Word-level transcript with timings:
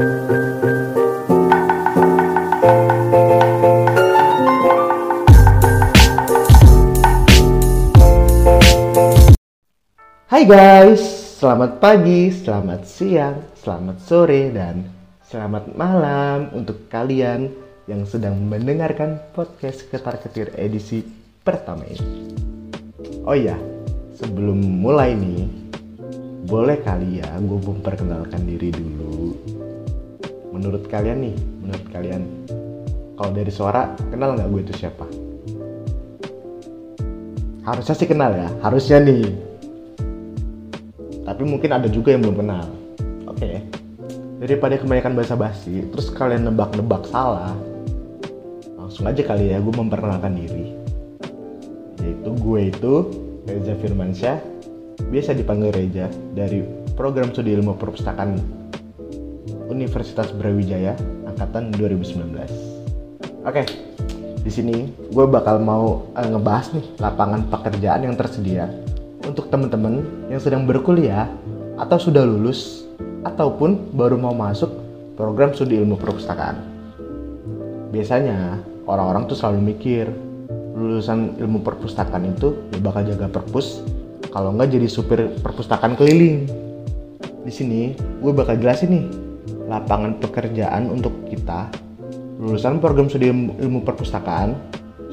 Hai 0.00 0.08
guys, 10.48 11.04
selamat 11.36 11.84
pagi, 11.84 12.32
selamat 12.32 12.88
siang, 12.88 13.44
selamat 13.60 14.00
sore, 14.00 14.48
dan 14.48 14.88
selamat 15.28 15.76
malam 15.76 16.48
untuk 16.56 16.88
kalian 16.88 17.52
yang 17.84 18.08
sedang 18.08 18.40
mendengarkan 18.48 19.20
podcast 19.36 19.84
Ketar 19.92 20.16
Ketir 20.24 20.56
edisi 20.56 21.04
pertama 21.44 21.84
ini. 21.84 22.32
Oh 23.28 23.36
iya, 23.36 23.60
sebelum 24.16 24.64
mulai 24.80 25.12
nih, 25.12 25.44
boleh 26.48 26.80
kali 26.80 27.20
ya 27.20 27.36
gue 27.36 27.60
memperkenalkan 27.60 28.48
diri 28.48 28.72
dulu. 28.72 29.59
Menurut 30.60 30.84
kalian 30.92 31.24
nih, 31.24 31.36
menurut 31.64 31.86
kalian, 31.88 32.22
kalau 33.16 33.32
dari 33.32 33.48
suara 33.48 33.96
kenal 34.12 34.36
nggak 34.36 34.48
gue 34.52 34.60
itu 34.68 34.74
siapa? 34.76 35.08
Harusnya 37.64 37.94
sih 37.96 38.08
kenal 38.08 38.36
ya, 38.36 38.48
harusnya 38.60 39.00
nih 39.00 39.50
tapi 41.30 41.46
mungkin 41.46 41.70
ada 41.70 41.86
juga 41.86 42.10
yang 42.10 42.26
belum 42.26 42.42
kenal 42.42 42.66
oke 43.30 43.38
okay. 43.38 43.62
daripada 44.42 44.74
kebanyakan 44.82 45.14
bahasa 45.14 45.38
basi 45.38 45.86
terus 45.94 46.10
kalian 46.10 46.50
nebak-nebak 46.50 47.06
salah 47.06 47.54
langsung 48.74 49.06
aja 49.06 49.22
kali 49.22 49.54
ya 49.54 49.62
gue 49.62 49.70
memperkenalkan 49.70 50.34
diri 50.34 50.74
yaitu 52.02 52.30
gue 52.34 52.60
itu 52.66 52.94
Reza 53.46 53.74
Firmansyah 53.78 54.36
biasa 55.06 55.38
dipanggil 55.38 55.70
Reza 55.70 56.10
dari 56.34 56.66
program 56.98 57.30
studi 57.30 57.54
ilmu 57.54 57.78
perpustakaan 57.78 58.36
Universitas 59.80 60.28
Brawijaya 60.36 60.92
angkatan 61.24 61.72
2019 61.72 62.20
oke 63.48 63.62
di 64.40 64.48
sini 64.52 64.88
gue 65.12 65.26
bakal 65.28 65.60
mau 65.60 66.08
uh, 66.16 66.28
ngebahas 66.28 66.72
nih 66.76 66.86
lapangan 67.00 67.48
pekerjaan 67.48 68.04
yang 68.04 68.16
tersedia 68.16 68.68
untuk 69.24 69.52
teman-teman 69.52 70.00
yang 70.32 70.40
sedang 70.40 70.64
berkuliah 70.64 71.28
atau 71.76 72.00
sudah 72.00 72.24
lulus 72.24 72.88
ataupun 73.24 73.92
baru 73.92 74.16
mau 74.16 74.32
masuk 74.32 74.72
program 75.12 75.52
studi 75.52 75.76
ilmu 75.76 76.00
perpustakaan. 76.00 76.56
Biasanya 77.92 78.64
orang-orang 78.88 79.28
tuh 79.28 79.36
selalu 79.36 79.76
mikir 79.76 80.08
lulusan 80.72 81.36
ilmu 81.36 81.60
perpustakaan 81.60 82.32
itu 82.32 82.56
ya 82.72 82.80
bakal 82.80 83.04
jaga 83.04 83.28
perpus 83.28 83.84
kalau 84.32 84.56
nggak 84.56 84.72
jadi 84.72 84.88
supir 84.88 85.20
perpustakaan 85.44 86.00
keliling. 86.00 86.48
Di 87.44 87.52
sini 87.52 87.92
gue 88.24 88.32
bakal 88.32 88.56
jelasin 88.56 88.88
nih 88.88 89.04
lapangan 89.70 90.18
pekerjaan 90.18 90.90
untuk 90.90 91.14
kita 91.30 91.70
lulusan 92.42 92.82
program 92.82 93.06
studi 93.06 93.30
ilmu 93.30 93.86
perpustakaan 93.86 94.58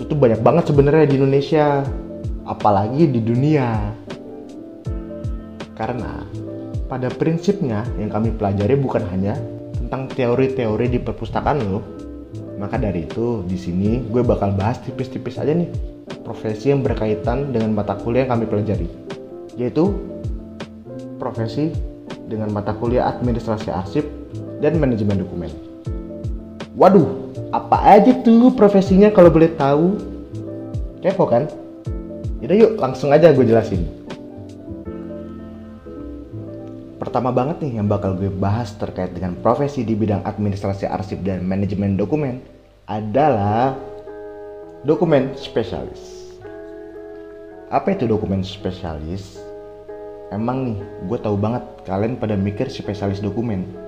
itu 0.02 0.18
banyak 0.18 0.42
banget 0.42 0.74
sebenarnya 0.74 1.06
di 1.06 1.16
Indonesia 1.22 1.86
apalagi 2.48 3.06
di 3.06 3.20
dunia. 3.22 3.94
Karena 5.78 6.26
pada 6.90 7.12
prinsipnya 7.12 7.86
yang 8.02 8.10
kami 8.10 8.34
pelajari 8.34 8.74
bukan 8.80 9.04
hanya 9.14 9.38
tentang 9.78 10.10
teori-teori 10.10 10.86
di 10.90 11.00
perpustakaan 11.04 11.60
loh. 11.62 11.84
Maka 12.58 12.82
dari 12.82 13.06
itu 13.06 13.46
di 13.46 13.60
sini 13.60 14.02
gue 14.10 14.26
bakal 14.26 14.58
bahas 14.58 14.82
tipis-tipis 14.82 15.38
aja 15.38 15.54
nih 15.54 15.70
profesi 16.26 16.74
yang 16.74 16.82
berkaitan 16.82 17.54
dengan 17.54 17.78
mata 17.78 17.94
kuliah 17.94 18.26
yang 18.26 18.34
kami 18.40 18.46
pelajari. 18.50 18.90
Yaitu 19.54 19.94
profesi 21.22 21.70
dengan 22.26 22.50
mata 22.50 22.74
kuliah 22.74 23.06
administrasi 23.06 23.70
arsip 23.70 24.17
dan 24.62 24.78
manajemen 24.82 25.22
dokumen. 25.22 25.52
Waduh, 26.78 27.34
apa 27.50 27.98
aja 27.98 28.14
tuh 28.22 28.54
profesinya 28.54 29.10
kalau 29.10 29.34
boleh 29.34 29.50
tahu? 29.58 29.98
Kepo 31.02 31.26
kan? 31.26 31.50
Yaudah 32.38 32.58
yuk 32.58 32.72
langsung 32.78 33.10
aja 33.10 33.34
gue 33.34 33.46
jelasin. 33.46 33.82
Pertama 37.02 37.34
banget 37.34 37.66
nih 37.66 37.82
yang 37.82 37.90
bakal 37.90 38.14
gue 38.14 38.30
bahas 38.30 38.78
terkait 38.78 39.10
dengan 39.16 39.34
profesi 39.42 39.82
di 39.82 39.98
bidang 39.98 40.22
administrasi 40.22 40.86
arsip 40.86 41.24
dan 41.26 41.42
manajemen 41.46 41.98
dokumen 41.98 42.44
adalah 42.86 43.74
dokumen 44.86 45.34
spesialis. 45.34 46.30
Apa 47.74 47.98
itu 47.98 48.06
dokumen 48.06 48.46
spesialis? 48.46 49.42
Emang 50.30 50.68
nih, 50.68 50.78
gue 51.08 51.18
tahu 51.24 51.40
banget 51.40 51.64
kalian 51.88 52.20
pada 52.20 52.36
mikir 52.36 52.68
spesialis 52.68 53.24
dokumen. 53.24 53.87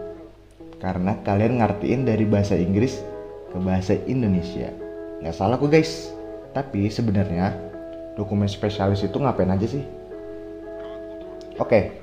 Karena 0.80 1.20
kalian 1.28 1.60
ngertiin 1.60 2.08
dari 2.08 2.24
bahasa 2.24 2.56
Inggris 2.56 3.04
ke 3.52 3.58
bahasa 3.60 4.00
Indonesia. 4.08 4.72
Nggak 5.20 5.36
salah 5.36 5.60
kok 5.60 5.68
guys. 5.68 6.12
Tapi 6.56 6.90
sebenarnya 6.90 7.54
dokumen 8.18 8.50
spesialis 8.50 9.06
itu 9.06 9.16
ngapain 9.20 9.52
aja 9.52 9.68
sih? 9.70 9.84
Oke, 11.60 12.00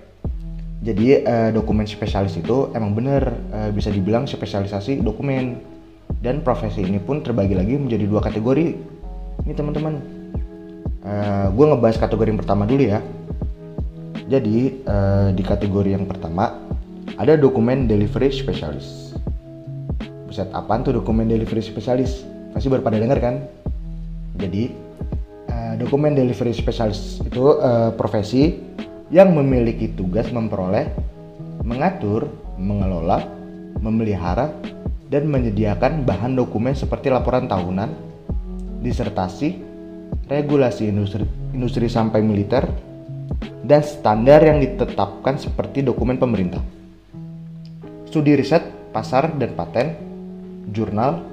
jadi 0.84 1.24
uh, 1.24 1.50
dokumen 1.56 1.88
spesialis 1.88 2.36
itu 2.36 2.68
emang 2.76 2.92
bener 2.92 3.32
uh, 3.50 3.72
bisa 3.72 3.88
dibilang 3.88 4.28
spesialisasi 4.28 5.00
dokumen 5.00 5.58
dan 6.20 6.44
profesi 6.44 6.84
ini 6.84 7.00
pun 7.00 7.24
terbagi 7.24 7.56
lagi 7.56 7.80
menjadi 7.80 8.04
dua 8.04 8.20
kategori. 8.20 8.76
Ini 9.46 9.52
teman-teman, 9.52 9.94
uh, 11.04 11.08
eh, 11.08 11.46
gue 11.54 11.64
ngebahas 11.70 12.02
kategori 12.02 12.28
yang 12.34 12.40
pertama 12.40 12.64
dulu 12.66 12.82
ya. 12.82 12.98
Jadi 14.26 14.82
uh, 14.84 15.30
di 15.30 15.42
kategori 15.46 15.90
yang 15.94 16.04
pertama 16.08 16.65
ada 17.16 17.36
dokumen 17.36 17.88
delivery 17.88 18.32
spesialis. 18.32 19.16
Buset, 20.28 20.48
apaan 20.52 20.84
tuh 20.84 20.96
dokumen 20.96 21.28
delivery 21.28 21.64
spesialis? 21.64 22.24
Pasti 22.52 22.68
baru 22.68 22.84
pada 22.84 23.00
denger 23.00 23.18
kan? 23.20 23.36
Jadi 24.36 24.86
dokumen 25.76 26.16
delivery 26.16 26.56
specialist 26.56 27.20
itu 27.22 27.60
uh, 27.60 27.92
profesi 27.94 28.56
yang 29.12 29.36
memiliki 29.36 29.92
tugas 29.92 30.32
memperoleh, 30.32 30.88
mengatur, 31.62 32.26
mengelola, 32.58 33.22
memelihara, 33.78 34.50
dan 35.06 35.30
menyediakan 35.30 36.02
bahan 36.02 36.34
dokumen 36.34 36.74
seperti 36.74 37.12
laporan 37.12 37.46
tahunan, 37.46 37.92
disertasi, 38.82 39.62
regulasi 40.26 40.90
industri, 40.90 41.22
industri 41.54 41.86
sampai 41.86 42.24
militer, 42.24 42.66
dan 43.62 43.84
standar 43.86 44.42
yang 44.42 44.58
ditetapkan 44.58 45.38
seperti 45.38 45.86
dokumen 45.86 46.18
pemerintah. 46.18 46.64
Studi 48.06 48.38
riset, 48.38 48.62
pasar 48.94 49.34
dan 49.34 49.58
paten, 49.58 49.98
jurnal, 50.70 51.26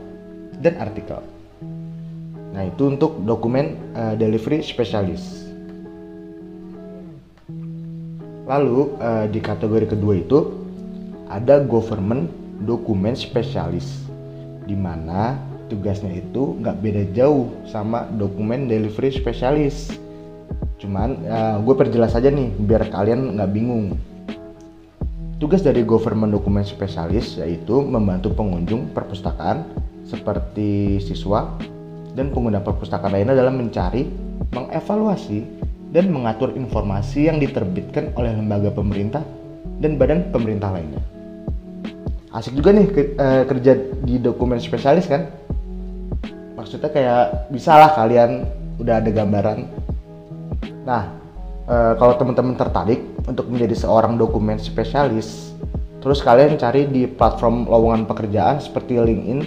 dan 0.59 0.78
artikel. 0.81 1.22
Nah, 2.53 2.69
itu 2.69 2.94
untuk 2.94 3.22
dokumen 3.25 3.78
uh, 3.97 4.13
delivery 4.13 4.61
specialist. 4.61 5.50
Lalu 8.45 8.94
uh, 9.00 9.25
di 9.31 9.39
kategori 9.39 9.95
kedua 9.95 10.13
itu 10.19 10.39
ada 11.31 11.63
government 11.63 12.29
dokumen 12.62 13.17
spesialis 13.17 14.06
di 14.69 14.78
mana 14.78 15.39
tugasnya 15.67 16.13
itu 16.13 16.59
nggak 16.62 16.78
beda 16.79 17.03
jauh 17.16 17.50
sama 17.66 18.06
dokumen 18.13 18.69
delivery 18.69 19.09
spesialis. 19.09 19.95
Cuman 20.78 21.23
uh, 21.25 21.57
gue 21.63 21.75
perjelas 21.75 22.13
aja 22.13 22.29
nih 22.29 22.51
biar 22.53 22.91
kalian 22.91 23.39
nggak 23.39 23.51
bingung. 23.51 23.95
Tugas 25.43 25.59
dari 25.59 25.83
government 25.83 26.31
dokumen 26.31 26.63
spesialis 26.63 27.35
yaitu 27.35 27.83
membantu 27.83 28.31
pengunjung 28.31 28.95
perpustakaan 28.95 29.67
seperti 30.07 31.03
siswa, 31.03 31.59
dan 32.15 32.31
pengguna 32.31 32.63
perpustakaan 32.63 33.11
lainnya 33.11 33.35
dalam 33.35 33.59
mencari, 33.59 34.07
mengevaluasi, 34.55 35.43
dan 35.91 36.15
mengatur 36.15 36.55
informasi 36.55 37.27
yang 37.27 37.43
diterbitkan 37.43 38.15
oleh 38.15 38.31
lembaga 38.31 38.71
pemerintah 38.71 39.19
dan 39.83 39.99
badan 39.99 40.31
pemerintah 40.31 40.79
lainnya. 40.79 41.03
Asik 42.31 42.55
juga 42.55 42.71
nih 42.71 42.87
eh, 42.95 43.44
kerja 43.44 43.71
di 44.00 44.23
dokumen 44.23 44.63
spesialis 44.63 45.12
kan? 45.12 45.27
Maksudnya 46.56 46.88
kayak 46.88 47.51
bisalah 47.51 47.91
kalian 47.91 48.47
udah 48.79 48.95
ada 48.95 49.12
gambaran. 49.12 49.59
Nah, 50.88 51.12
eh, 51.68 51.94
kalau 52.00 52.15
teman-teman 52.15 52.56
tertarik 52.56 53.12
untuk 53.27 53.47
menjadi 53.47 53.75
seorang 53.75 54.19
dokumen 54.19 54.59
spesialis, 54.59 55.55
terus 56.03 56.19
kalian 56.19 56.59
cari 56.59 56.87
di 56.87 57.07
platform 57.07 57.67
lowongan 57.67 58.03
pekerjaan 58.07 58.59
seperti 58.59 58.99
LinkedIn, 58.99 59.39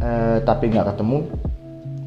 eh, 0.00 0.38
tapi 0.44 0.68
nggak 0.72 0.94
ketemu, 0.94 1.18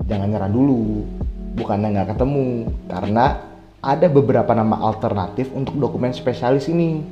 jangan 0.06 0.28
nyerah 0.30 0.52
dulu. 0.52 1.06
Bukannya 1.52 1.88
nggak 1.92 2.10
ketemu 2.16 2.72
karena 2.88 3.44
ada 3.84 4.08
beberapa 4.08 4.56
nama 4.56 4.80
alternatif 4.88 5.52
untuk 5.52 5.76
dokumen 5.76 6.16
spesialis 6.16 6.72
ini. 6.72 7.04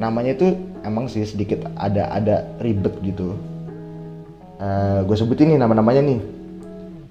Namanya 0.00 0.36
itu 0.36 0.56
emang 0.86 1.10
sih 1.10 1.26
sedikit 1.26 1.68
ada 1.76 2.08
ada 2.14 2.48
ribet 2.62 2.96
gitu. 3.04 3.36
Eh, 4.56 5.00
gue 5.04 5.16
sebutin 5.18 5.52
nih 5.52 5.60
nama-namanya 5.60 6.02
nih. 6.06 6.20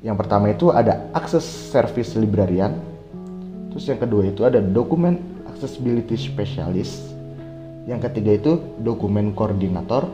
Yang 0.02 0.18
pertama 0.18 0.50
itu 0.50 0.74
ada 0.74 1.06
akses 1.14 1.46
service 1.46 2.18
librarian 2.18 2.96
terus 3.76 3.92
yang 3.92 4.00
kedua 4.00 4.24
itu 4.32 4.48
ada 4.48 4.64
dokumen 4.64 5.35
accessibility 5.56 6.20
specialist 6.20 7.16
Yang 7.86 8.10
ketiga 8.10 8.32
itu 8.42 8.54
dokumen 8.82 9.38
koordinator. 9.38 10.10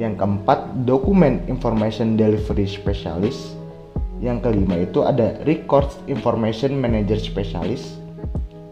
Yang 0.00 0.20
keempat 0.20 0.88
dokumen 0.88 1.44
information 1.48 2.16
delivery 2.16 2.64
specialist. 2.64 3.52
Yang 4.20 4.48
kelima 4.48 4.80
itu 4.80 5.04
ada 5.04 5.36
records 5.44 6.00
information 6.08 6.80
manager 6.80 7.20
specialist. 7.20 8.00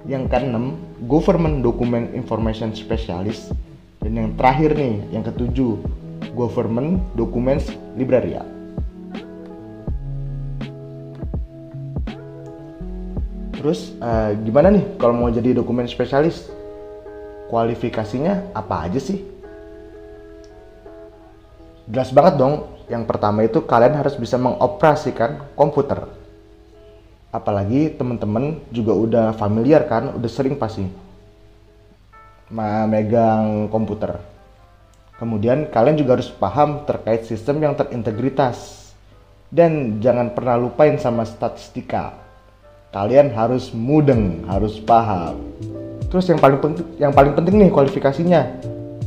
Yang 0.09 0.33
keenam 0.33 0.77
government 1.05 1.61
document 1.61 2.17
information 2.17 2.73
specialist. 2.73 3.53
Dan 4.01 4.17
yang 4.17 4.29
terakhir 4.37 4.77
nih, 4.77 5.01
yang 5.13 5.25
ketujuh 5.25 5.81
government 6.33 7.01
documents 7.17 7.73
libraria. 7.97 8.54
Terus 13.65 13.97
uh, 13.97 14.37
gimana 14.45 14.69
nih 14.69 15.01
kalau 15.01 15.17
mau 15.17 15.33
jadi 15.33 15.57
dokumen 15.57 15.89
spesialis? 15.89 16.53
Kualifikasinya 17.49 18.53
apa 18.53 18.85
aja 18.85 19.01
sih? 19.01 19.25
Jelas 21.89 22.13
banget 22.13 22.37
dong. 22.37 22.69
Yang 22.93 23.09
pertama 23.09 23.41
itu 23.41 23.65
kalian 23.65 23.97
harus 23.97 24.21
bisa 24.21 24.37
mengoperasikan 24.37 25.57
komputer. 25.57 26.05
Apalagi 27.33 27.97
teman-teman 27.97 28.61
juga 28.69 28.93
udah 28.93 29.27
familiar 29.33 29.89
kan, 29.89 30.13
udah 30.13 30.29
sering 30.29 30.61
pasti 30.61 30.85
megang 32.53 33.73
komputer. 33.73 34.21
Kemudian 35.17 35.73
kalian 35.73 35.97
juga 35.97 36.21
harus 36.21 36.29
paham 36.29 36.85
terkait 36.85 37.25
sistem 37.25 37.65
yang 37.65 37.73
terintegritas. 37.73 38.93
Dan 39.49 40.05
jangan 40.05 40.37
pernah 40.37 40.61
lupain 40.61 41.01
sama 41.01 41.25
statistika 41.25 42.24
kalian 42.95 43.35
harus 43.35 43.75
mudeng, 43.75 44.47
harus 44.47 44.79
paham. 44.79 45.43
Terus 46.15 46.31
yang 46.31 46.39
paling 46.39 46.63
penting, 46.63 46.87
yang 47.03 47.11
paling 47.11 47.35
penting 47.35 47.59
nih 47.59 47.71
kualifikasinya, 47.75 48.55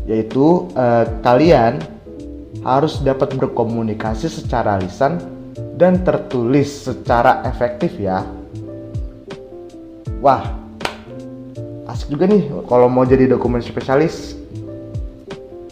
yaitu 0.04 0.68
eh, 0.76 1.08
kalian 1.24 1.80
harus 2.68 3.00
dapat 3.00 3.32
berkomunikasi 3.40 4.28
secara 4.28 4.76
lisan 4.76 5.24
dan 5.80 6.04
tertulis 6.04 6.84
secara 6.84 7.48
efektif 7.48 7.96
ya. 7.96 8.28
Wah, 10.20 10.52
asik 11.88 12.12
juga 12.12 12.28
nih 12.28 12.44
kalau 12.68 12.92
mau 12.92 13.08
jadi 13.08 13.32
dokumen 13.32 13.64
spesialis. 13.64 14.36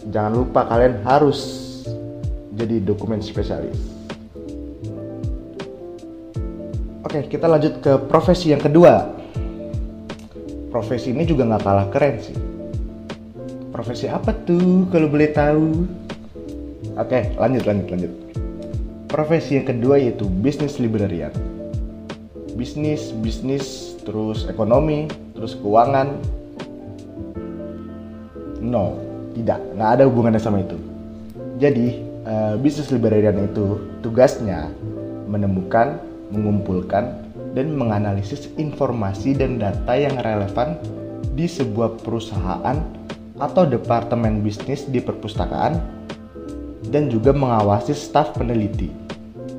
Jangan 0.08 0.32
lupa 0.32 0.64
kalian 0.64 1.04
harus 1.04 1.68
jadi 2.56 2.80
dokumen 2.80 3.20
spesialis. 3.20 3.95
Oke, 7.16 7.40
kita 7.40 7.48
lanjut 7.48 7.80
ke 7.80 7.96
profesi 8.12 8.52
yang 8.52 8.60
kedua. 8.60 9.08
Profesi 10.68 11.16
ini 11.16 11.24
juga 11.24 11.48
nggak 11.48 11.62
kalah 11.64 11.88
keren 11.88 12.20
sih. 12.20 12.36
Profesi 13.72 14.04
apa 14.04 14.36
tuh 14.44 14.84
kalau 14.92 15.08
boleh 15.08 15.32
tahu? 15.32 15.88
Oke, 16.92 17.32
lanjut, 17.40 17.64
lanjut, 17.64 17.88
lanjut. 17.88 18.12
Profesi 19.08 19.56
yang 19.56 19.64
kedua 19.64 19.96
yaitu 19.96 20.28
bisnis 20.28 20.76
librarian. 20.76 21.32
Bisnis, 22.52 23.16
bisnis, 23.16 23.96
terus 24.04 24.44
ekonomi, 24.52 25.08
terus 25.32 25.56
keuangan. 25.56 26.20
No, 28.60 29.00
tidak, 29.32 29.64
nggak 29.72 29.90
ada 29.96 30.04
hubungannya 30.04 30.36
sama 30.44 30.60
itu. 30.60 30.76
Jadi, 31.56 31.96
uh, 32.28 32.60
bisnis 32.60 32.92
librarian 32.92 33.40
itu 33.40 33.80
tugasnya 34.04 34.68
menemukan 35.24 35.96
mengumpulkan 36.30 37.26
dan 37.54 37.72
menganalisis 37.72 38.50
informasi 38.58 39.36
dan 39.36 39.60
data 39.60 39.94
yang 39.94 40.18
relevan 40.20 40.76
di 41.36 41.46
sebuah 41.46 42.00
perusahaan 42.02 42.80
atau 43.36 43.62
departemen 43.68 44.40
bisnis 44.40 44.88
di 44.88 44.98
perpustakaan 44.98 45.76
dan 46.88 47.12
juga 47.12 47.36
mengawasi 47.36 47.92
staf 47.92 48.32
peneliti. 48.34 48.88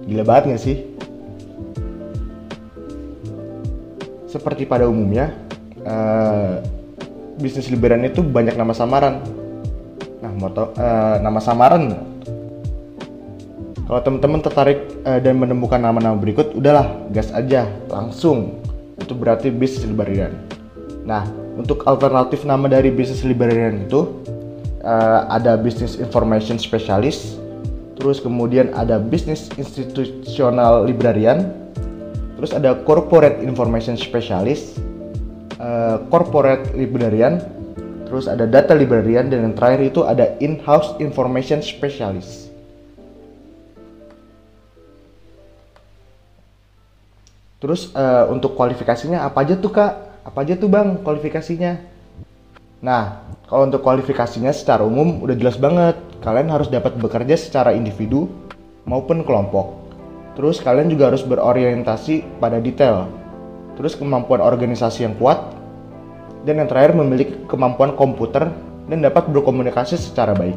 Gila 0.08 0.24
banget 0.24 0.44
gak 0.56 0.64
sih? 0.64 0.78
Seperti 4.28 4.68
pada 4.68 4.88
umumnya, 4.88 5.32
uh, 5.84 6.60
bisnis 7.40 7.72
liberan 7.72 8.04
itu 8.04 8.24
banyak 8.24 8.56
nama 8.56 8.74
samaran. 8.76 9.24
Nah, 10.24 10.32
moto, 10.36 10.74
uh, 10.76 11.16
nama 11.22 11.40
samaran 11.40 12.17
kalau 13.88 14.04
teman-teman 14.04 14.44
tertarik 14.44 14.84
uh, 15.08 15.24
dan 15.24 15.40
menemukan 15.40 15.80
nama-nama 15.80 16.20
berikut, 16.20 16.52
udahlah 16.52 17.08
gas 17.16 17.32
aja 17.32 17.72
langsung. 17.88 18.60
Itu 19.00 19.16
berarti 19.16 19.48
bisnis 19.48 19.88
librarian. 19.88 20.36
Nah, 21.08 21.24
untuk 21.56 21.88
alternatif 21.88 22.44
nama 22.44 22.68
dari 22.68 22.92
bisnis 22.92 23.24
librarian 23.24 23.88
itu 23.88 24.12
uh, 24.84 25.32
ada 25.32 25.56
bisnis 25.56 25.96
information 26.04 26.60
specialist, 26.60 27.40
terus 27.96 28.20
kemudian 28.20 28.76
ada 28.76 29.00
bisnis 29.00 29.48
institusional 29.56 30.84
librarian, 30.84 31.48
terus 32.36 32.52
ada 32.52 32.76
corporate 32.84 33.40
information 33.40 33.96
specialist, 33.96 34.84
uh, 35.64 36.04
corporate 36.12 36.76
librarian, 36.76 37.40
terus 38.04 38.28
ada 38.28 38.44
data 38.44 38.76
librarian 38.76 39.32
dan 39.32 39.48
yang 39.48 39.56
terakhir 39.56 39.96
itu 39.96 40.04
ada 40.04 40.36
in-house 40.44 40.92
information 41.00 41.64
specialist. 41.64 42.47
Terus 47.58 47.90
uh, 47.98 48.30
untuk 48.30 48.54
kualifikasinya 48.54 49.26
apa 49.26 49.42
aja 49.42 49.58
tuh 49.58 49.74
kak? 49.74 49.94
Apa 50.22 50.46
aja 50.46 50.54
tuh 50.54 50.70
bang 50.70 51.02
kualifikasinya? 51.02 51.82
Nah, 52.86 53.26
kalau 53.50 53.66
untuk 53.66 53.82
kualifikasinya 53.82 54.54
secara 54.54 54.86
umum 54.86 55.26
udah 55.26 55.34
jelas 55.34 55.58
banget. 55.58 55.98
Kalian 56.22 56.50
harus 56.54 56.70
dapat 56.70 56.98
bekerja 56.98 57.34
secara 57.34 57.74
individu 57.74 58.30
maupun 58.86 59.26
kelompok. 59.26 59.74
Terus 60.38 60.62
kalian 60.62 60.94
juga 60.94 61.10
harus 61.10 61.26
berorientasi 61.26 62.38
pada 62.38 62.62
detail. 62.62 63.10
Terus 63.74 63.98
kemampuan 63.98 64.42
organisasi 64.42 65.10
yang 65.10 65.18
kuat. 65.18 65.42
Dan 66.46 66.62
yang 66.62 66.70
terakhir 66.70 66.94
memiliki 66.94 67.34
kemampuan 67.50 67.98
komputer 67.98 68.54
dan 68.86 69.00
dapat 69.02 69.26
berkomunikasi 69.34 69.98
secara 69.98 70.38
baik. 70.38 70.56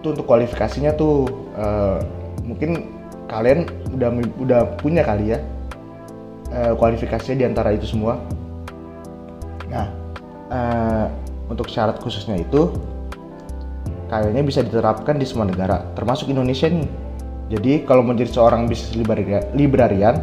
Itu 0.00 0.16
untuk 0.16 0.24
kualifikasinya 0.24 0.96
tuh 0.96 1.28
uh, 1.54 2.00
mungkin 2.42 3.01
kalian 3.32 3.64
udah 3.96 4.08
udah 4.36 4.60
punya 4.76 5.00
kali 5.00 5.32
ya 5.32 5.40
uh, 6.52 6.76
kualifikasinya 6.76 7.36
di 7.40 7.44
antara 7.48 7.72
itu 7.72 7.88
semua. 7.88 8.20
Nah, 9.72 9.88
uh, 10.52 11.06
untuk 11.48 11.72
syarat 11.72 11.96
khususnya 12.04 12.36
itu 12.36 12.76
kayaknya 14.12 14.44
bisa 14.44 14.60
diterapkan 14.60 15.16
di 15.16 15.24
semua 15.24 15.48
negara, 15.48 15.80
termasuk 15.96 16.28
Indonesia 16.28 16.68
nih. 16.68 16.84
Jadi 17.52 17.72
kalau 17.88 18.04
menjadi 18.04 18.36
seorang 18.36 18.68
bisnis 18.68 18.96
librarian, 19.56 20.20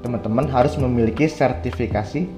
teman-teman 0.00 0.48
harus 0.48 0.76
memiliki 0.80 1.28
sertifikasi 1.28 2.28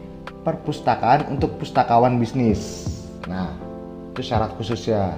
perpustakaan 0.43 1.31
untuk 1.31 1.59
pustakawan 1.59 2.19
bisnis. 2.19 2.91
Nah, 3.31 3.55
itu 4.15 4.27
syarat 4.27 4.55
khususnya. 4.59 5.15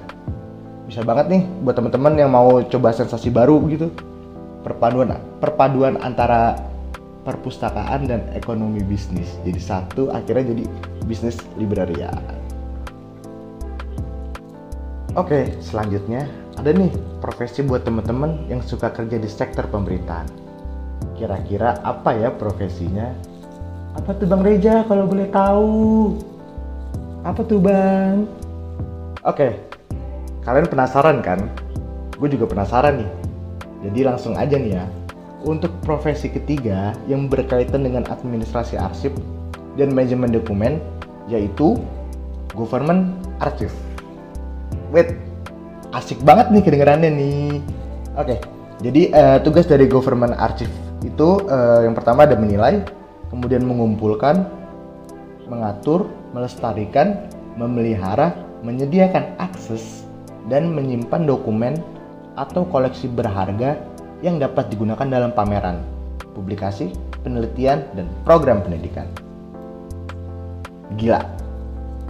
Bisa 0.83 1.01
banget 1.07 1.33
nih 1.33 1.43
buat 1.65 1.79
teman-teman 1.79 2.13
yang 2.21 2.29
mau 2.29 2.61
coba 2.69 2.93
sensasi 2.93 3.33
baru 3.33 3.57
gitu 3.71 3.89
perpaduan 4.63 5.19
perpaduan 5.43 5.99
antara 6.01 6.59
perpustakaan 7.23 8.11
dan 8.11 8.27
ekonomi 8.35 8.83
bisnis. 8.83 9.31
Jadi 9.47 9.61
satu 9.63 10.11
akhirnya 10.11 10.55
jadi 10.55 10.65
bisnis 11.07 11.39
libraria 11.55 12.11
oke 15.17 15.61
selanjutnya 15.61 16.25
ada 16.57 16.73
nih 16.73 16.93
profesi 17.21 17.65
buat 17.65 17.85
teman-teman 17.85 18.49
yang 18.49 18.61
suka 18.65 18.93
kerja 18.93 19.17
di 19.17 19.29
sektor 19.29 19.65
pemerintahan. 19.69 20.29
Kira-kira 21.17 21.79
apa 21.85 22.17
ya 22.17 22.33
profesinya? 22.33 23.13
Apa 23.93 24.17
tuh 24.17 24.25
bang 24.25 24.43
Reja 24.43 24.75
kalau 24.89 25.05
boleh 25.05 25.29
tahu? 25.29 26.17
Apa 27.23 27.41
tuh 27.45 27.61
bang? 27.61 28.25
Oke 29.23 29.55
kalian 30.43 30.67
penasaran 30.67 31.23
kan? 31.23 31.47
Gue 32.19 32.27
juga 32.31 32.51
penasaran 32.51 33.03
nih 33.03 33.11
jadi 33.83 34.15
langsung 34.15 34.39
aja 34.39 34.55
nih 34.57 34.79
ya. 34.79 34.85
Untuk 35.43 35.75
profesi 35.83 36.31
ketiga 36.31 36.95
yang 37.11 37.27
berkaitan 37.27 37.83
dengan 37.83 38.07
administrasi 38.07 38.79
arsip 38.79 39.11
dan 39.75 39.91
manajemen 39.91 40.31
dokumen 40.31 40.79
yaitu 41.27 41.75
government 42.55 43.11
archive. 43.43 43.75
Wait, 44.95 45.19
asik 45.91 46.23
banget 46.23 46.55
nih 46.55 46.63
kedengarannya 46.63 47.11
nih. 47.11 47.51
Oke, 48.15 48.39
jadi 48.85 49.03
uh, 49.11 49.39
tugas 49.43 49.67
dari 49.67 49.91
government 49.91 50.39
archive 50.39 50.71
itu 51.03 51.43
uh, 51.51 51.83
yang 51.83 51.99
pertama 51.99 52.23
ada 52.23 52.39
menilai, 52.39 52.87
kemudian 53.33 53.67
mengumpulkan, 53.67 54.47
mengatur, 55.51 56.07
melestarikan, 56.31 57.27
memelihara, 57.59 58.37
menyediakan 58.63 59.35
akses, 59.43 60.07
dan 60.47 60.71
menyimpan 60.71 61.27
dokumen 61.27 61.75
atau 62.39 62.65
koleksi 62.69 63.11
berharga 63.11 63.77
yang 64.23 64.39
dapat 64.39 64.71
digunakan 64.71 65.05
dalam 65.05 65.35
pameran, 65.35 65.83
publikasi, 66.33 66.95
penelitian, 67.27 67.83
dan 67.99 68.07
program 68.23 68.63
pendidikan. 68.63 69.09
Gila, 70.97 71.21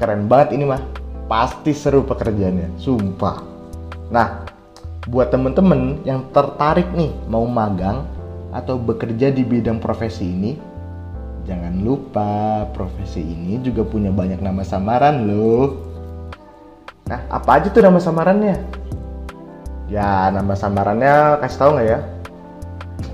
keren 0.03 0.27
banget 0.27 0.59
ini 0.59 0.67
mah. 0.67 0.83
pasti 1.31 1.73
seru 1.73 2.05
pekerjaannya 2.05 2.77
sumpah 2.77 3.41
nah 4.13 4.45
buat 5.09 5.33
temen-temen 5.33 6.05
yang 6.05 6.29
tertarik 6.29 6.85
nih 6.93 7.09
mau 7.25 7.49
magang 7.49 8.05
atau 8.53 8.77
bekerja 8.77 9.33
di 9.33 9.41
bidang 9.41 9.81
profesi 9.81 10.29
ini 10.29 10.53
jangan 11.49 11.81
lupa 11.81 12.69
profesi 12.77 13.25
ini 13.25 13.65
juga 13.65 13.81
punya 13.81 14.13
banyak 14.13 14.45
nama 14.45 14.61
samaran 14.61 15.25
loh 15.25 15.81
nah 17.09 17.25
apa 17.33 17.63
aja 17.63 17.73
tuh 17.73 17.81
nama 17.81 17.97
samarannya 17.97 18.82
ya 19.91 20.31
nama 20.31 20.55
samarannya 20.55 21.41
kasih 21.43 21.59
tahu 21.59 21.71
nggak 21.79 21.89
ya 21.89 21.99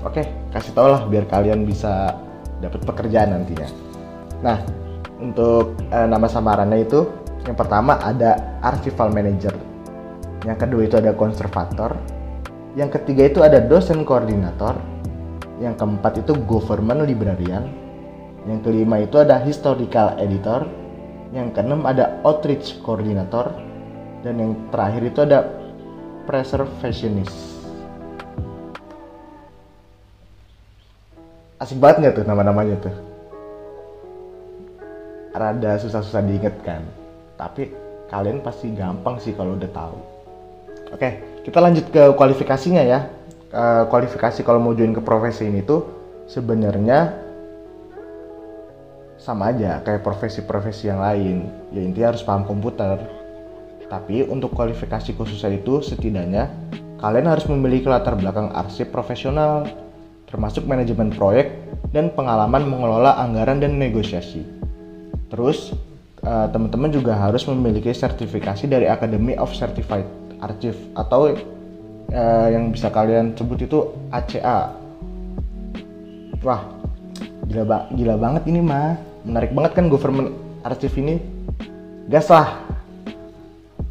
oke 0.05 0.21
kasih 0.53 0.71
tau 0.73 0.87
lah 0.89 1.01
biar 1.07 1.25
kalian 1.29 1.65
bisa 1.65 2.17
dapat 2.59 2.81
pekerjaan 2.85 3.33
nantinya 3.33 3.67
nah 4.43 4.57
untuk 5.19 5.75
uh, 5.91 6.07
nama 6.07 6.27
samarannya 6.31 6.87
itu 6.87 7.03
yang 7.47 7.55
pertama 7.55 7.99
ada 8.03 8.59
archival 8.59 9.09
manager. 9.09 9.55
Yang 10.43 10.57
kedua 10.67 10.81
itu 10.87 10.95
ada 11.01 11.11
konservator. 11.15 11.95
Yang 12.75 13.01
ketiga 13.01 13.23
itu 13.27 13.39
ada 13.41 13.57
dosen 13.63 14.03
koordinator. 14.03 14.75
Yang 15.59 15.81
keempat 15.81 16.23
itu 16.23 16.37
government 16.47 17.09
librarian. 17.09 17.67
Yang 18.47 18.59
kelima 18.69 19.03
itu 19.03 19.19
ada 19.19 19.39
historical 19.41 20.15
editor. 20.21 20.67
Yang 21.33 21.59
keenam 21.59 21.83
ada 21.89 22.19
outreach 22.21 22.79
coordinator. 22.83 23.51
Dan 24.23 24.39
yang 24.39 24.51
terakhir 24.71 25.03
itu 25.09 25.19
ada 25.23 25.39
preservationist. 26.27 27.59
Asik 31.59 31.77
banget 31.77 31.95
nggak 31.99 32.13
tuh 32.19 32.25
nama-namanya 32.25 32.75
tuh? 32.79 32.95
Rada 35.35 35.75
susah-susah 35.79 36.23
diinget 36.23 36.55
kan? 36.63 36.81
tapi 37.39 37.71
kalian 38.11 38.43
pasti 38.43 38.67
gampang 38.75 39.15
sih 39.23 39.31
kalau 39.31 39.55
udah 39.55 39.71
tahu 39.71 39.97
oke 40.91 41.09
kita 41.47 41.57
lanjut 41.63 41.87
ke 41.87 42.03
kualifikasinya 42.19 42.83
ya 42.83 43.07
kualifikasi 43.87 44.43
kalau 44.43 44.59
mau 44.59 44.75
join 44.75 44.91
ke 44.91 44.99
profesi 44.99 45.47
ini 45.47 45.63
tuh 45.63 45.87
sebenarnya 46.27 47.15
sama 49.15 49.55
aja 49.55 49.79
kayak 49.87 50.03
profesi-profesi 50.03 50.91
yang 50.91 50.99
lain 50.99 51.47
ya 51.71 51.79
intinya 51.79 52.11
harus 52.11 52.27
paham 52.27 52.43
komputer 52.43 52.99
tapi 53.89 54.23
untuk 54.23 54.53
kualifikasi 54.53 55.17
khususnya 55.17 55.57
itu 55.57 55.81
setidaknya 55.81 56.47
kalian 57.01 57.27
harus 57.27 57.49
memiliki 57.49 57.89
latar 57.89 58.13
belakang 58.13 58.53
arsip 58.53 58.93
profesional 58.93 59.65
termasuk 60.29 60.69
manajemen 60.69 61.09
proyek 61.09 61.57
dan 61.89 62.13
pengalaman 62.13 62.69
mengelola 62.69 63.17
anggaran 63.17 63.57
dan 63.57 63.81
negosiasi. 63.81 64.45
Terus 65.33 65.73
uh, 66.21 66.45
teman-teman 66.53 66.93
juga 66.93 67.17
harus 67.17 67.41
memiliki 67.49 67.89
sertifikasi 67.89 68.69
dari 68.69 68.85
Academy 68.85 69.33
of 69.41 69.49
Certified 69.57 70.05
Archive 70.37 70.77
atau 70.93 71.33
uh, 71.33 72.47
yang 72.49 72.69
bisa 72.69 72.93
kalian 72.93 73.33
sebut 73.33 73.65
itu 73.65 73.89
ACA. 74.13 74.77
Wah, 76.45 76.61
gila, 77.49 77.89
gila 77.91 78.15
banget 78.15 78.43
ini 78.47 78.61
mah. 78.61 78.95
Menarik 79.25 79.51
banget 79.51 79.71
kan 79.75 79.85
government 79.91 80.31
archive 80.63 80.95
ini. 81.01 81.19
Gas 82.07 82.29
lah. 82.31 82.78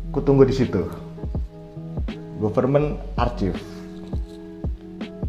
Kutunggu 0.08 0.48
di 0.48 0.56
situ. 0.56 0.88
Government 2.40 2.96
archive. 3.18 3.58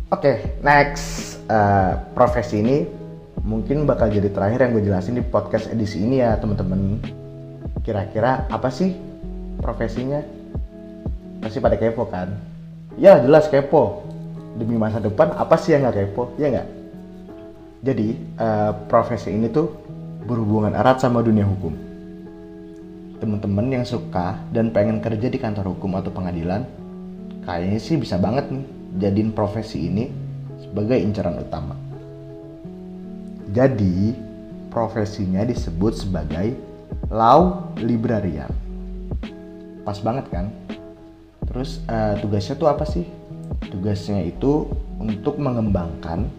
Oke, 0.09 0.24
okay, 0.25 0.36
next 0.63 1.38
uh, 1.51 2.00
profesi 2.15 2.63
ini 2.63 2.88
mungkin 3.43 3.83
bakal 3.83 4.09
jadi 4.09 4.31
terakhir 4.31 4.65
yang 4.65 4.71
gue 4.77 4.83
jelasin 4.88 5.19
di 5.19 5.24
podcast 5.25 5.69
edisi 5.69 6.01
ini 6.01 6.21
ya 6.21 6.38
temen-temen 6.39 7.01
kira-kira 7.83 8.48
apa 8.48 8.71
sih 8.71 8.95
profesinya? 9.59 10.24
Pasti 11.43 11.59
pada 11.59 11.75
kepo 11.75 12.07
kan? 12.07 12.31
Ya 12.95 13.19
jelas 13.19 13.51
kepo. 13.51 14.05
Demi 14.57 14.75
masa 14.75 15.00
depan 15.00 15.36
apa 15.36 15.55
sih 15.55 15.75
yang 15.75 15.88
gak 15.88 15.98
kepo? 15.98 16.36
Ya 16.39 16.51
nggak? 16.51 16.67
Jadi 17.83 18.07
uh, 18.39 18.71
profesi 18.91 19.31
ini 19.31 19.48
tuh 19.48 19.71
berhubungan 20.27 20.75
erat 20.75 21.00
sama 21.00 21.24
dunia 21.24 21.48
hukum 21.48 21.88
temen-temen 23.20 23.68
yang 23.80 23.86
suka 23.86 24.40
dan 24.56 24.72
pengen 24.72 25.04
kerja 25.04 25.28
di 25.28 25.38
kantor 25.38 25.76
hukum 25.76 26.00
atau 26.00 26.12
pengadilan 26.12 26.64
kayaknya 27.44 27.80
sih 27.80 28.00
bisa 28.00 28.16
banget 28.16 28.48
nih 28.52 28.66
jadiin 29.00 29.32
profesi 29.36 29.92
ini 29.92 30.08
sebagai 30.60 30.98
incaran 30.98 31.40
utama 31.40 31.90
jadi, 33.50 34.14
profesinya 34.70 35.42
disebut 35.42 35.98
sebagai 35.98 36.54
law 37.10 37.74
librarian. 37.82 38.54
Pas 39.82 39.98
banget 40.06 40.30
kan? 40.30 40.54
Terus 41.50 41.82
uh, 41.90 42.14
tugasnya 42.22 42.54
tuh 42.62 42.70
apa 42.70 42.86
sih? 42.86 43.10
Tugasnya 43.74 44.22
itu 44.22 44.70
untuk 45.02 45.42
mengembangkan 45.42 46.30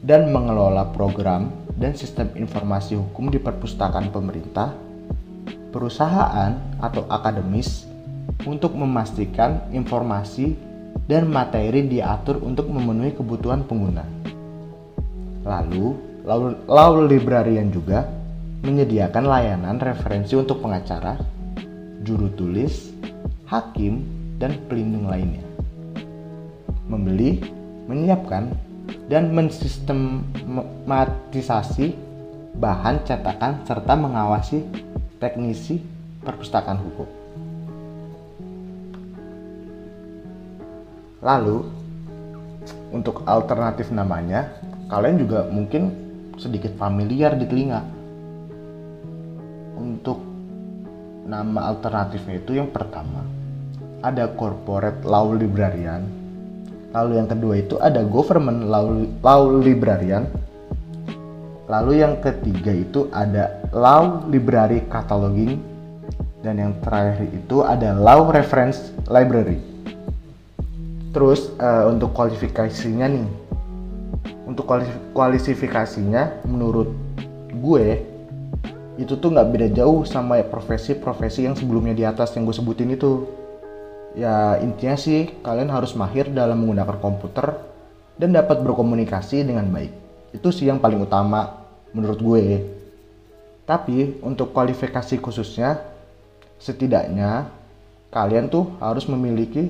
dan 0.00 0.32
mengelola 0.32 0.88
program 0.96 1.52
dan 1.76 1.92
sistem 1.92 2.32
informasi 2.32 2.96
hukum 2.96 3.28
di 3.28 3.36
perpustakaan 3.36 4.08
pemerintah, 4.08 4.72
perusahaan 5.76 6.56
atau 6.80 7.04
akademis 7.12 7.84
untuk 8.48 8.72
memastikan 8.72 9.60
informasi 9.76 10.56
dan 11.04 11.28
materi 11.28 11.84
diatur 11.84 12.40
untuk 12.40 12.72
memenuhi 12.72 13.12
kebutuhan 13.12 13.68
pengguna. 13.68 14.08
Lalu, 15.44 15.92
Law 16.66 16.94
Librarian 17.04 17.68
juga 17.68 18.08
menyediakan 18.64 19.28
layanan 19.28 19.76
referensi 19.76 20.32
untuk 20.32 20.64
pengacara, 20.64 21.20
juru 22.00 22.32
tulis, 22.32 22.96
hakim, 23.44 24.00
dan 24.40 24.56
pelindung 24.66 25.12
lainnya. 25.12 25.44
Membeli, 26.88 27.44
menyiapkan, 27.86 28.50
dan 29.06 29.30
mensistematisasi 29.30 31.94
bahan 32.58 33.06
cetakan 33.06 33.62
serta 33.68 33.94
mengawasi 33.94 34.85
teknisi 35.16 35.80
perpustakaan 36.22 36.80
hukum. 36.80 37.08
Lalu, 41.24 41.58
untuk 42.94 43.26
alternatif 43.26 43.90
namanya, 43.90 44.46
kalian 44.86 45.18
juga 45.18 45.48
mungkin 45.50 45.90
sedikit 46.36 46.76
familiar 46.76 47.34
di 47.34 47.48
telinga. 47.48 47.82
Untuk 49.76 50.22
nama 51.26 51.74
alternatifnya 51.74 52.38
itu 52.38 52.54
yang 52.54 52.70
pertama 52.70 53.26
ada 54.04 54.30
corporate 54.38 55.02
law 55.02 55.32
librarian. 55.34 56.06
Lalu 56.94 57.18
yang 57.18 57.28
kedua 57.28 57.54
itu 57.58 57.76
ada 57.82 58.06
government 58.06 58.70
law, 58.70 58.86
law 59.24 59.42
librarian. 59.50 60.30
Lalu 61.66 62.06
yang 62.06 62.22
ketiga 62.22 62.70
itu 62.70 63.10
ada 63.10 63.55
law 63.72 64.26
library 64.28 64.84
cataloging. 64.86 65.58
Dan 66.44 66.62
yang 66.62 66.72
terakhir 66.78 67.26
itu 67.32 67.66
ada 67.66 67.90
law 67.96 68.30
reference 68.30 68.94
library. 69.10 69.58
Terus 71.10 71.50
uh, 71.58 71.90
untuk 71.90 72.12
kualifikasinya 72.14 73.06
nih. 73.08 73.26
Untuk 74.46 74.68
kualifikasinya 75.10 76.46
menurut 76.46 76.92
gue 77.50 78.04
itu 78.96 79.12
tuh 79.18 79.28
nggak 79.32 79.48
beda 79.48 79.68
jauh 79.76 80.06
sama 80.08 80.40
profesi-profesi 80.44 81.44
yang 81.44 81.56
sebelumnya 81.58 81.92
di 81.92 82.04
atas 82.06 82.32
yang 82.36 82.46
gue 82.46 82.54
sebutin 82.54 82.94
itu. 82.94 83.26
Ya 84.16 84.56
intinya 84.62 84.96
sih 84.96 85.34
kalian 85.44 85.68
harus 85.68 85.92
mahir 85.92 86.32
dalam 86.32 86.64
menggunakan 86.64 86.96
komputer 87.00 87.58
dan 88.16 88.32
dapat 88.32 88.64
berkomunikasi 88.64 89.44
dengan 89.44 89.68
baik. 89.68 89.92
Itu 90.32 90.48
sih 90.52 90.68
yang 90.68 90.80
paling 90.80 91.04
utama 91.04 91.64
menurut 91.92 92.20
gue 92.20 92.44
tapi 93.66 94.22
untuk 94.22 94.54
kualifikasi 94.54 95.18
khususnya 95.18 95.82
setidaknya 96.62 97.50
kalian 98.14 98.48
tuh 98.48 98.78
harus 98.80 99.04
memiliki 99.10 99.68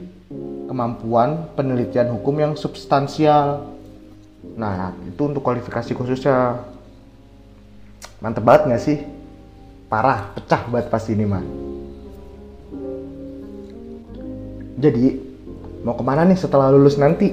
kemampuan 0.71 1.51
penelitian 1.57 2.13
hukum 2.15 2.37
yang 2.39 2.53
substansial 2.55 3.77
Nah, 4.55 4.95
itu 5.03 5.23
untuk 5.27 5.43
kualifikasi 5.43 5.91
khususnya. 5.99 6.63
Mantep 8.23 8.47
banget 8.47 8.63
gak 8.71 8.83
sih? 8.83 8.99
Parah, 9.91 10.31
pecah 10.39 10.63
banget 10.71 10.87
pasti 10.89 11.19
ini 11.19 11.27
mah. 11.27 11.45
Jadi, 14.77 15.05
mau 15.83 15.97
ke 15.97 16.05
mana 16.05 16.23
nih 16.23 16.39
setelah 16.39 16.71
lulus 16.71 17.01
nanti? 17.01 17.33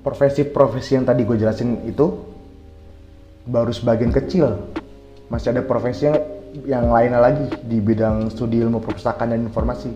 Profesi-profesi 0.00 0.94
yang 0.94 1.04
tadi 1.04 1.26
gue 1.26 1.36
jelasin 1.38 1.82
itu 1.86 2.06
baru 3.46 3.74
sebagian 3.74 4.14
kecil. 4.14 4.70
Masih 5.26 5.50
ada 5.50 5.62
profesi 5.66 6.06
yang, 6.64 6.88
lainnya 6.88 7.18
lagi 7.18 7.46
di 7.66 7.82
bidang 7.82 8.30
studi 8.30 8.62
ilmu 8.62 8.78
perpustakaan 8.78 9.34
dan 9.34 9.42
informasi. 9.42 9.90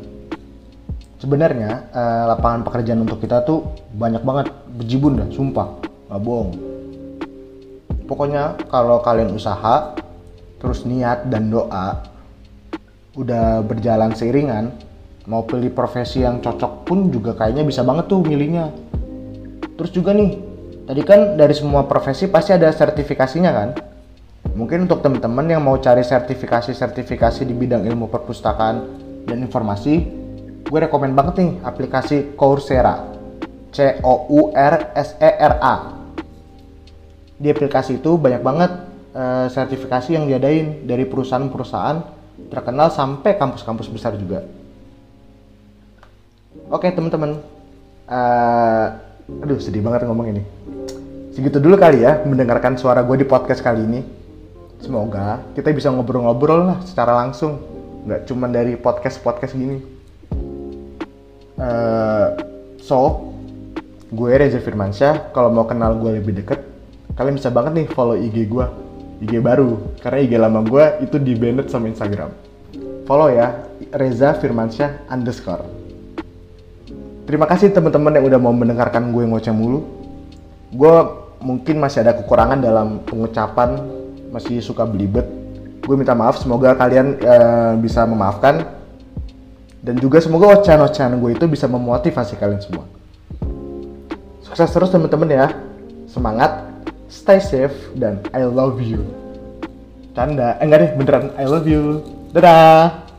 Sebenarnya 1.20 1.92
eh, 1.92 2.24
lapangan 2.32 2.66
pekerjaan 2.66 3.04
untuk 3.04 3.22
kita 3.22 3.44
tuh 3.46 3.76
banyak 3.94 4.24
banget 4.24 4.46
bejibun 4.74 5.20
dah, 5.20 5.28
sumpah 5.30 5.68
nggak 6.10 6.20
bohong. 6.24 6.50
Pokoknya 8.10 8.58
kalau 8.66 8.98
kalian 9.04 9.30
usaha 9.30 9.94
terus 10.58 10.82
niat 10.82 11.30
dan 11.30 11.48
doa 11.48 12.02
udah 13.14 13.62
berjalan 13.62 14.10
seiringan 14.12 14.74
mau 15.30 15.46
pilih 15.46 15.70
profesi 15.70 16.26
yang 16.26 16.42
cocok 16.42 16.88
pun 16.88 17.12
juga 17.12 17.38
kayaknya 17.38 17.62
bisa 17.62 17.86
banget 17.86 18.10
tuh 18.10 18.18
milihnya. 18.24 18.74
Terus 19.78 19.94
juga 19.94 20.10
nih 20.10 20.34
tadi 20.90 21.06
kan 21.06 21.38
dari 21.38 21.54
semua 21.54 21.86
profesi 21.86 22.26
pasti 22.26 22.50
ada 22.50 22.66
sertifikasinya 22.74 23.52
kan 23.54 23.68
mungkin 24.60 24.84
untuk 24.84 25.00
teman-teman 25.00 25.48
yang 25.48 25.64
mau 25.64 25.80
cari 25.80 26.04
sertifikasi-sertifikasi 26.04 27.48
di 27.48 27.56
bidang 27.56 27.88
ilmu 27.88 28.12
perpustakaan 28.12 28.76
dan 29.24 29.40
informasi 29.40 29.94
gue 30.68 30.78
rekomend 30.84 31.16
banget 31.16 31.40
nih 31.40 31.50
aplikasi 31.64 32.36
Coursera 32.36 33.08
C 33.72 33.96
O 34.04 34.28
U 34.28 34.40
R 34.52 34.92
S 34.92 35.16
E 35.16 35.30
R 35.32 35.54
A 35.64 35.74
di 37.40 37.48
aplikasi 37.48 38.04
itu 38.04 38.20
banyak 38.20 38.44
banget 38.44 38.68
uh, 39.16 39.48
sertifikasi 39.48 40.12
yang 40.12 40.28
diadain 40.28 40.84
dari 40.84 41.08
perusahaan-perusahaan 41.08 42.20
terkenal 42.52 42.92
sampai 42.92 43.40
kampus-kampus 43.40 43.88
besar 43.88 44.12
juga. 44.20 44.44
Oke 46.68 46.92
teman-teman, 46.92 47.40
uh, 48.12 48.86
aduh 49.40 49.56
sedih 49.56 49.80
banget 49.80 50.04
ngomong 50.04 50.36
ini. 50.36 50.42
Segitu 51.32 51.56
dulu 51.56 51.80
kali 51.80 52.04
ya 52.04 52.20
mendengarkan 52.28 52.76
suara 52.76 53.00
gue 53.00 53.24
di 53.24 53.26
podcast 53.26 53.64
kali 53.64 53.88
ini. 53.88 54.19
Semoga 54.80 55.44
kita 55.52 55.76
bisa 55.76 55.92
ngobrol-ngobrol 55.92 56.72
lah 56.72 56.78
secara 56.88 57.12
langsung, 57.20 57.60
nggak 58.08 58.24
cuma 58.24 58.48
dari 58.48 58.80
podcast-podcast 58.80 59.52
gini. 59.52 59.78
Uh, 61.60 62.32
so, 62.80 63.28
gue 64.08 64.32
Reza 64.32 64.56
Firmansyah. 64.56 65.36
Kalau 65.36 65.52
mau 65.52 65.68
kenal 65.68 66.00
gue 66.00 66.16
lebih 66.16 66.40
deket, 66.40 66.64
kalian 67.12 67.36
bisa 67.36 67.52
banget 67.52 67.84
nih 67.84 67.86
follow 67.92 68.16
IG 68.16 68.48
gue. 68.48 68.66
IG 69.20 69.36
baru 69.44 70.00
karena 70.00 70.18
IG 70.24 70.32
lama 70.40 70.64
gue 70.64 71.04
itu 71.04 71.20
di 71.20 71.36
banned 71.36 71.68
sama 71.68 71.92
Instagram. 71.92 72.32
Follow 73.04 73.28
ya 73.28 73.52
Reza 73.92 74.32
Firmansyah 74.40 75.12
underscore. 75.12 75.68
Terima 77.28 77.44
kasih 77.44 77.68
teman-teman 77.68 78.16
yang 78.16 78.24
udah 78.32 78.40
mau 78.40 78.56
mendengarkan 78.56 79.12
gue 79.12 79.28
ngoceh 79.28 79.52
mulu. 79.52 79.84
Gue 80.72 80.96
mungkin 81.44 81.76
masih 81.76 82.00
ada 82.00 82.16
kekurangan 82.16 82.64
dalam 82.64 83.04
pengucapan 83.04 83.99
masih 84.30 84.62
suka 84.64 84.86
belibet 84.86 85.26
gue 85.82 85.96
minta 85.98 86.14
maaf 86.14 86.38
semoga 86.38 86.72
kalian 86.78 87.18
uh, 87.20 87.74
bisa 87.76 88.06
memaafkan 88.06 88.64
dan 89.80 89.96
juga 89.98 90.22
semoga 90.22 90.60
ocehan-ocehan 90.60 91.18
gue 91.18 91.30
itu 91.34 91.44
bisa 91.50 91.66
memotivasi 91.66 92.38
kalian 92.38 92.62
semua 92.62 92.86
sukses 94.46 94.70
terus 94.70 94.90
teman-teman 94.94 95.28
ya 95.28 95.46
semangat 96.06 96.70
stay 97.10 97.42
safe, 97.42 97.74
dan 97.98 98.22
I 98.30 98.46
love 98.46 98.78
you. 98.78 99.02
Canda, 100.14 100.56
eh, 100.62 100.64
enggak 100.64 100.78
deh, 100.78 100.90
beneran 100.94 101.24
I 101.34 101.44
love 101.50 101.66
you. 101.66 102.06
Dadah! 102.30 103.09